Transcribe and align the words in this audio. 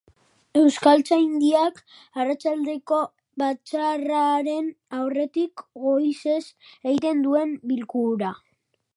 Euskaltzaindiak, 0.59 1.75
arratsaldeko 2.21 3.01
batzarraren 3.41 4.71
aurretik, 5.01 5.63
goizez 5.83 6.41
egiten 6.93 7.21
duen 7.27 7.53
bilkuran. 7.73 8.41